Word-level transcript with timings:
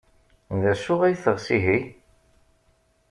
D 0.61 0.63
acu 0.71 0.93
ay 1.05 1.15
teɣs 1.23 1.45
ihi? 1.57 1.79